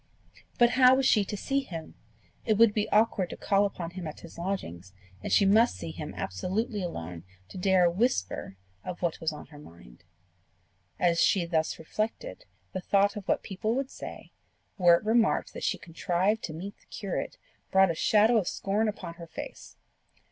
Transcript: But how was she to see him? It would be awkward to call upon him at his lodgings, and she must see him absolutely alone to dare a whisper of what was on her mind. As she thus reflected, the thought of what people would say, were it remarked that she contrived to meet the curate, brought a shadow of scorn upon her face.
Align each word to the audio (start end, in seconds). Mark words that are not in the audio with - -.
But 0.57 0.71
how 0.71 0.95
was 0.95 1.05
she 1.05 1.23
to 1.25 1.37
see 1.37 1.59
him? 1.59 1.93
It 2.43 2.55
would 2.57 2.73
be 2.73 2.89
awkward 2.89 3.29
to 3.29 3.37
call 3.37 3.67
upon 3.67 3.91
him 3.91 4.07
at 4.07 4.21
his 4.21 4.39
lodgings, 4.39 4.93
and 5.21 5.31
she 5.31 5.45
must 5.45 5.75
see 5.75 5.91
him 5.91 6.15
absolutely 6.15 6.81
alone 6.81 7.23
to 7.49 7.59
dare 7.59 7.85
a 7.85 7.91
whisper 7.91 8.57
of 8.83 9.03
what 9.03 9.21
was 9.21 9.31
on 9.31 9.45
her 9.53 9.59
mind. 9.59 10.03
As 10.99 11.21
she 11.21 11.45
thus 11.45 11.77
reflected, 11.77 12.45
the 12.73 12.81
thought 12.81 13.15
of 13.15 13.27
what 13.27 13.43
people 13.43 13.75
would 13.75 13.91
say, 13.91 14.31
were 14.75 14.95
it 14.95 15.05
remarked 15.05 15.53
that 15.53 15.63
she 15.63 15.77
contrived 15.77 16.41
to 16.45 16.53
meet 16.53 16.79
the 16.79 16.87
curate, 16.87 17.37
brought 17.69 17.91
a 17.91 17.93
shadow 17.93 18.37
of 18.37 18.47
scorn 18.47 18.87
upon 18.87 19.13
her 19.21 19.27
face. 19.27 19.75